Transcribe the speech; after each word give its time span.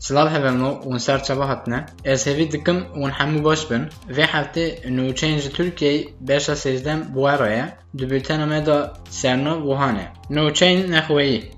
سلاب 0.00 0.28
هبمنو 0.28 0.94
از 0.94 1.02
صباحتنا 1.22 1.86
دکم 2.44 2.76
اون 2.76 3.02
ونحمو 3.02 3.40
باش 3.42 3.66
بن 3.66 3.88
و 4.16 4.26
هفته 4.26 4.78
نو 4.90 5.12
چینج 5.12 5.42
ترکی 5.48 5.70
تركي 5.70 6.08
باشا 6.20 6.54
سيزدم 6.54 7.00
بوارايا 7.14 7.72
دبلتانا 7.94 8.46
مدى 8.46 8.78
سرنا 9.10 9.54
وهانا 9.54 10.12
نو 10.30 10.50
چین 10.50 10.90
نخوي 10.90 11.57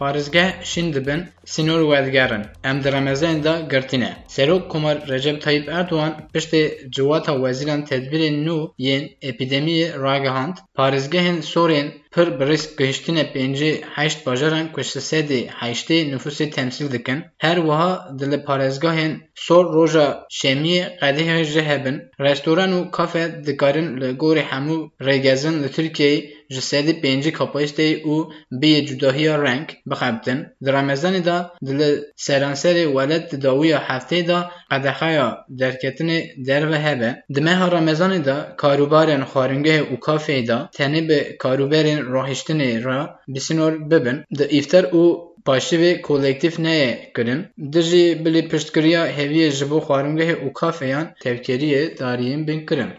Parêzgeh 0.00 0.50
şîn 0.70 0.94
dibin 0.94 1.20
sînor 1.52 1.80
werdigerin. 1.90 2.44
Em 2.64 2.84
di 2.84 2.88
Remezanê 2.88 3.44
da 3.44 3.54
girtîne. 3.72 4.12
Serok 4.28 4.70
Komar 4.70 5.08
Recep 5.08 5.42
Tayyip 5.42 5.68
Erdogan 5.68 6.14
piştê 6.34 6.90
civata 6.90 7.34
wezîran 7.34 7.82
tedbîrên 7.90 8.36
nû 8.46 8.58
yên 8.78 9.04
epîdemiyê 9.30 10.02
ragihand. 10.02 10.56
Parêzgehên 10.78 11.38
Sorên 11.52 11.88
pir 12.12 12.40
bi 12.40 12.46
risk 12.46 12.78
gihîştînê 12.78 13.24
pêncî 13.34 13.72
heşt 13.96 14.26
bajaran 14.26 14.72
ku 14.72 14.82
ji 14.82 15.00
sedê 15.10 15.40
heştê 15.60 15.98
nüfusê 16.12 16.50
temsîl 16.50 16.92
dikin. 16.92 17.24
Her 17.38 17.56
wiha 17.56 17.92
di 18.18 18.30
li 18.30 18.38
parêzgahên 18.48 19.12
Sor 19.34 19.64
roja 19.74 20.26
şemiyê 20.30 20.98
qedehê 21.00 21.44
jî 21.44 21.62
hebin. 21.70 21.96
Restoran 22.20 22.72
û 22.78 22.90
kafe 22.90 23.24
dikarin 23.46 23.88
li 24.00 24.08
gorî 24.22 24.44
hemû 24.50 24.78
rêgezin 25.06 25.56
li 25.62 25.68
Tirkiyeyê 25.76 26.35
ji 26.54 26.62
sedî 26.70 26.94
pêncî 27.02 27.32
kapasiteyê 27.40 27.94
û 28.12 28.14
bêyî 28.60 28.80
cudahiya 28.88 29.34
reng 29.46 29.68
bixebtin. 29.90 30.38
Di 30.64 30.70
Remezanê 30.76 31.22
di 31.66 31.72
li 31.78 31.90
seranserê 32.26 32.84
welêt 32.96 33.24
di 33.30 33.36
dawiya 33.46 33.78
heftê 33.88 34.20
da 34.28 34.38
qedexeya 34.70 35.28
derketinê 35.60 36.18
derve 36.48 36.78
hebe. 36.86 37.10
Di 37.34 37.40
meha 37.46 37.66
Remezanê 37.76 38.20
da 38.28 38.36
karûbarên 38.62 39.22
xwaringehê 39.30 39.82
û 39.92 39.94
kafeyê 40.06 40.46
da 40.50 40.58
tenê 40.76 41.02
bi 41.08 41.18
karûberên 41.42 42.00
rahiştinê 42.14 42.70
re 42.86 43.00
bîsînor 43.34 43.72
bibin. 43.90 44.18
Di 44.38 44.44
îftar 44.58 44.84
û 45.00 45.02
paşivê 45.46 46.00
kolektif 46.08 46.54
neyê 46.58 47.12
kirin. 47.16 47.40
Di 47.72 47.82
jî 47.88 48.24
bilî 48.24 48.48
piştkiriya 48.48 49.02
heviyê 49.18 49.50
ji 49.50 49.70
bo 49.70 49.78
xwaringehê 49.86 50.36
û 50.46 50.52
kafeyan 50.52 51.06
tevkeriyê 51.24 51.82
dariyên 51.98 52.46
bin 52.48 52.66
kirin. 52.68 52.90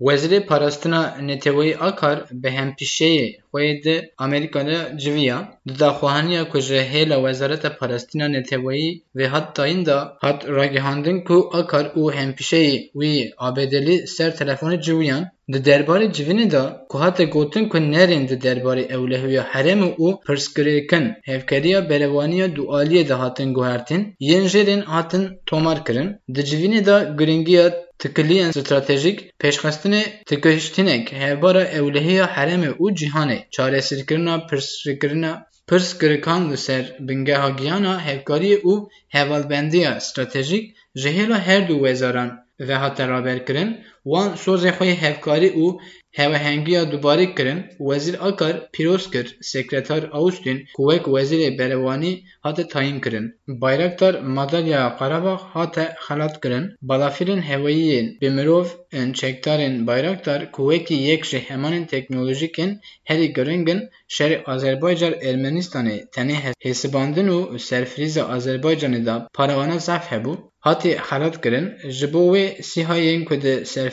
Wezîrê 0.00 0.46
Parastina 0.46 1.16
Neteweyî 1.28 1.78
Akar 1.78 2.18
bi 2.42 2.48
hempêşeyê 2.48 3.26
xwe 3.52 3.82
di 3.84 4.10
Amerîkayê 4.18 4.98
civiya. 4.98 5.38
Di 5.68 5.78
daxuyaniya 5.80 6.48
ku 6.50 6.60
ji 6.60 6.74
hêla 6.92 7.16
Wezareta 7.24 7.76
Parastina 7.78 8.28
Neteweyî 8.28 9.02
vê 9.16 9.26
hat 9.26 9.56
dayîn 9.56 9.86
da 9.86 10.16
hat 10.20 10.48
ragihandin 10.48 11.18
ku 11.24 11.50
Akar 11.52 11.84
û 11.84 12.02
hempêşeyê 12.18 12.90
wî 13.00 13.32
ABDlî 13.38 14.06
ser 14.06 14.30
telefonê 14.40 14.82
civiyan. 14.82 15.24
Di 15.52 15.58
derbarê 15.58 16.12
civînê 16.16 16.50
de 16.50 16.62
ku 16.88 17.00
hate 17.00 17.24
gotin 17.24 17.68
ku 17.68 17.78
nerên 17.78 18.28
di 18.28 18.34
derbarê 18.34 18.84
ewlehiya 18.94 19.42
herêmê 19.42 19.88
û 20.04 20.06
pirsgirêkin 20.26 21.04
hevkariya 21.22 21.90
berevaniya 21.90 22.46
dualiyê 22.46 23.08
de 23.08 23.14
hatin 23.14 23.54
guhertin, 23.54 24.14
yên 24.20 24.44
jêrên 24.52 24.82
hatin 24.84 25.24
tomar 25.46 25.84
kirin. 25.84 26.08
Di 26.34 26.40
civînê 26.40 26.86
de 26.86 26.96
giringiya 27.18 27.84
تکلیان 28.02 28.48
استراتژیک 28.48 29.18
پیشخستنی 29.40 30.02
تکشتینک 30.30 31.04
هر 31.22 31.34
بار 31.42 31.56
اولهیا 31.80 32.26
حرم 32.34 32.62
او 32.78 32.90
جهان 33.00 33.30
چاره 33.54 33.80
سرکرنا 33.88 34.34
پرسکرنا 34.48 35.32
پرسکرکان 35.68 36.42
لسر 36.52 36.84
بنگه 37.06 37.36
هاگیانا 37.38 37.94
هفکاری 38.08 38.54
او 38.54 38.72
هوالبندیا 39.16 39.90
استراتژیک 40.00 40.64
جهلا 41.02 41.36
هر 41.48 41.60
دو 41.68 41.74
وزاران 41.84 42.30
و 42.60 42.78
هاتر 42.78 43.06
رابر 43.06 43.38
کرن 43.38 43.68
wan 44.12 44.28
sozê 44.44 44.70
xwe 44.76 44.94
hevkarî 45.02 45.50
û 45.64 45.66
hevehengiya 46.18 46.92
dubarî 46.92 47.34
kirin, 47.36 47.60
Wezîr 47.88 48.16
Akar 48.28 48.54
pîroz 48.74 49.04
kir 49.12 49.26
Sekreter 49.52 50.02
Awustîn 50.18 50.58
ku 50.74 50.82
wek 50.90 51.04
Wezîrê 51.14 51.58
Berevanî 51.58 52.12
hate 52.44 52.68
tayin 52.68 53.00
kirin. 53.00 53.26
Bayraktar 53.48 54.14
Madalya 54.36 54.96
Qarabağ 54.98 55.36
hate 55.36 55.86
xelat 56.06 56.34
kirin. 56.42 56.64
Balafirên 56.82 57.42
hewayîyên 57.50 58.06
bi 58.20 58.30
mirov 58.30 58.66
ên 58.92 59.86
Bayraktar 59.86 60.52
ku 60.52 60.62
wekî 60.70 60.94
yek 60.94 61.24
ji 61.24 61.38
hemanên 61.38 61.86
teknolojîk 61.86 62.58
yên 62.58 62.80
Azerbaycan 64.46 65.12
Ermenistanê 65.12 66.10
tenê 66.14 66.36
hesibandin 66.60 67.28
û 67.28 67.58
serfirîza 67.58 68.22
Azerbaycanê 68.22 69.06
da 69.06 69.28
parawana 69.34 69.78
zaf 69.78 70.12
hebû, 70.12 70.34
hatî 70.60 70.96
xelat 71.08 71.42
kirin. 71.42 71.66
Ji 71.88 72.12
bo 72.12 72.36
wê 72.36 72.62
sîhayên 72.62 73.24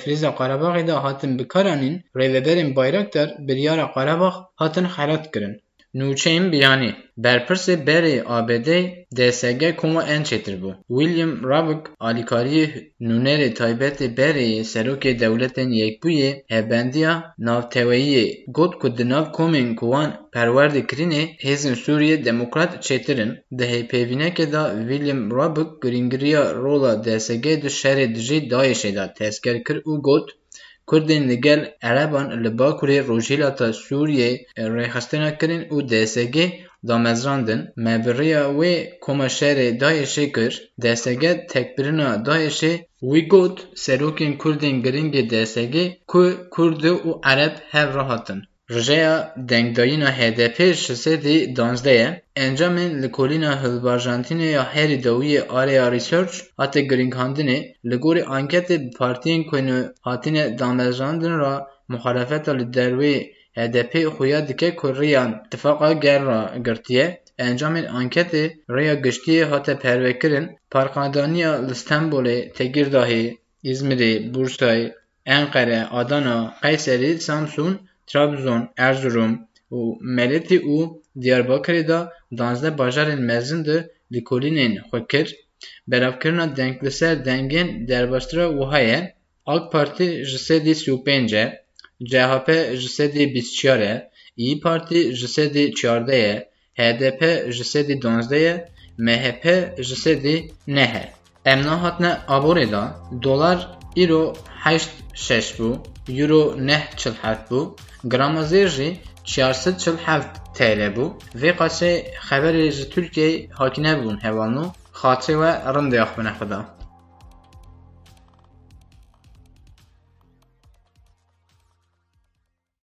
فریز 0.01 0.23
قرباقی 0.39 0.83
دا 0.89 0.95
هاتن 1.05 1.31
بکارانین 1.39 1.95
ریوه 2.19 2.39
برین 2.47 2.69
بایرکتر 2.77 3.27
بریار 3.47 3.79
قرباق 3.95 4.35
هاتن 4.61 4.85
خیرات 4.95 5.23
کرن. 5.33 5.53
Nûçeyên 5.99 6.51
biyanî 6.51 6.91
Berpirsê 7.23 7.75
berê 7.87 8.15
ABDê 8.37 8.79
DSG 9.17 9.61
koma 9.79 10.03
en 10.03 10.23
çêtir 10.23 10.55
bû. 10.61 10.71
William 10.97 11.33
Ravik 11.49 11.83
alîkariyê 11.99 12.67
nûnerê 13.07 13.49
taybetê 13.59 14.07
berê 14.17 14.47
Serokê 14.71 15.11
Dewletên 15.19 15.69
Yekbûyê 15.81 16.29
Hevbendiya 16.47 17.13
Navteweyiyê 17.39 18.25
got 18.47 18.73
ku 18.79 18.97
di 18.97 19.09
nav 19.09 19.25
komên 19.37 19.75
ku 19.75 19.85
wan 19.93 20.11
perwerdê 20.33 20.81
kirînê 20.89 21.23
Hêzên 21.45 21.75
Sûriye 21.75 22.25
Demokrat 22.25 22.71
çêtir 22.85 23.17
in. 23.23 23.31
Di 23.57 23.63
hêvpêvînekê 23.63 24.51
da 24.51 24.63
William 24.89 25.31
Ravik 25.37 25.81
giringiriya 25.83 26.55
rola 26.55 27.03
DSG 27.05 27.45
di 27.63 27.69
şerê 27.81 28.15
dijî 28.15 28.49
Daişê 28.49 28.95
da 28.95 29.13
tezger 29.13 29.63
kir 29.63 29.75
û 29.75 30.01
got 30.01 30.29
Kurdên 30.91 31.23
li 31.29 31.37
gel 31.45 31.61
Ereban 31.89 32.27
li 32.43 32.49
Bakurê 32.59 32.97
Rojhîlata 33.09 33.67
Sûriyê 33.85 34.31
rêxistina 34.75 35.31
kirin 35.39 35.63
û 35.75 35.77
DSG 35.91 36.37
damezrandin. 36.87 37.61
Me 37.83 37.95
bi 38.03 38.11
rêya 38.19 38.43
wê 38.59 38.73
koma 39.03 39.27
şerê 39.37 39.67
Daişê 39.81 40.25
kir. 40.35 40.53
DSG 40.83 41.23
tekbirina 41.53 42.09
Daişê 42.27 42.73
wî 43.09 43.21
got 43.33 43.55
serokên 43.83 44.33
Kurdên 44.41 44.77
giringê 44.85 45.23
DSG 45.31 45.75
ku 46.11 46.23
Kurd 46.53 46.83
û 47.09 47.11
Ereb 47.31 47.55
hev 47.73 47.89
rahatin. 47.97 48.39
Rijeya 48.75 49.33
dengdayîna 49.37 50.09
HDP 50.17 50.57
ji 50.73 50.95
sedî 50.95 51.55
danzdeh 51.57 51.99
ye. 52.01 52.21
Encamên 52.35 52.91
ya 54.57 54.63
herî 54.75 55.03
dawiyê 55.03 55.41
Area 55.49 55.91
Research 55.91 56.33
hate 56.57 56.81
giringhandinê 56.81 57.59
li 57.89 57.95
gorî 57.95 58.23
anketê 58.37 58.75
bi 58.83 58.89
partiyên 58.99 59.41
ku 59.49 59.57
hatine 60.01 60.59
damezrandin 60.59 61.39
ra 61.39 61.67
muxalefeta 61.91 62.51
li 62.59 62.65
derwê 62.75 63.15
HDP 63.57 63.93
xuya 64.15 64.47
dike 64.47 64.75
ku 64.75 64.87
rêya 64.87 65.23
Îtifaqa 65.45 65.93
Gel 65.93 66.25
ra 66.25 66.41
girtiye. 66.65 67.05
Encamên 67.37 67.85
anketê 67.99 68.43
rêya 68.69 68.95
giştiyê 69.05 69.43
hate 69.51 69.75
pervekirin. 69.79 70.45
Parkadaniya 70.69 71.51
li 71.67 71.75
Stenbolê, 71.81 72.37
Tekirdahê, 72.57 73.37
İzmirê, 73.63 74.33
Bursayê, 74.33 74.93
Adana, 75.91 76.55
Qeyserî, 76.61 77.19
Samsun 77.19 77.90
Trabzon, 78.07 78.61
Erzurum 78.77 79.33
û 79.77 79.79
Meletî 80.17 80.59
û 80.75 80.77
Diyarbakirê 81.21 81.87
da 81.87 81.99
danzdeh 82.37 82.77
bajarên 82.77 83.21
mezin 83.29 83.61
di 83.67 83.77
lêkolînên 84.13 84.73
xwe 84.89 84.99
kir. 85.11 85.27
Belavkirina 85.91 86.45
deng 86.57 86.75
derbastira 87.89 88.45
wiha 88.59 88.79
ye. 88.89 88.99
AK 89.53 89.63
Parti 89.71 90.07
ji 90.29 90.37
e, 91.43 91.45
CHP 92.11 92.47
ji 92.81 92.89
çar 93.61 93.79
e, 93.79 94.11
İYİ 94.37 94.59
Parti 94.59 95.15
ji 95.15 95.27
e, 96.11 96.47
HDP 96.77 97.21
ji 97.55 97.63
e, 98.35 98.67
MHP 98.97 99.45
ji 99.87 99.95
sedî 99.95 100.51
neh 100.67 100.95
e. 101.03 101.13
Em 101.45 101.59
dolar 103.23 103.77
îro 103.97 104.33
heşt 104.63 104.89
şeş 105.13 105.47
bû, 105.57 105.69
یورو 106.07 106.41
947 106.57 107.49
بوو 107.49 107.75
grama 108.13 108.43
zê 108.51 108.63
jî 108.75 108.89
447 109.25 110.25
TL 110.55 110.81
bû 110.95 111.05
vê 111.41 111.51
qasê 111.59 111.91
xeberê 112.27 112.71
ji 112.77 112.85
Tirkiyeyê 112.93 113.49
hakine 113.59 113.93
bûn 114.01 114.17
hevalnû 114.25 114.65
xaçê 114.99 115.33
we 115.41 115.51
rindê 115.75 115.97
axivîne 116.05 116.31
xweda 116.37 116.59